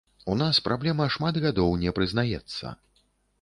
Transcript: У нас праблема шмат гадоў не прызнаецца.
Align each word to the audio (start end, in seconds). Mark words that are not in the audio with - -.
У 0.35 0.35
нас 0.37 0.59
праблема 0.67 1.07
шмат 1.15 1.37
гадоў 1.45 1.77
не 1.83 1.93
прызнаецца. 1.99 2.75